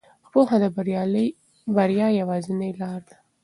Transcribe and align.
پوهه 0.31 0.57
د 0.61 0.65
بریا 1.75 2.07
یوازینۍ 2.19 2.71
لار 2.81 3.01
ده. 3.07 3.15